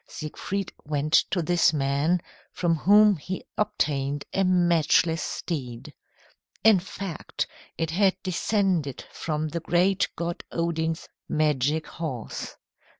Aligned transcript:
Siegfried 0.07 0.73
went 0.83 1.13
to 1.29 1.43
this 1.43 1.71
man, 1.73 2.23
from 2.51 2.73
whom 2.73 3.17
he 3.17 3.45
obtained 3.55 4.25
a 4.33 4.43
matchless 4.43 5.21
steed. 5.21 5.93
In 6.63 6.79
fact 6.79 7.45
it 7.77 7.91
had 7.91 8.17
descended 8.23 9.05
from 9.11 9.49
the 9.49 9.59
great 9.59 10.07
god 10.15 10.43
Odin's 10.51 11.07
magic 11.29 11.85
horse. 11.85 12.55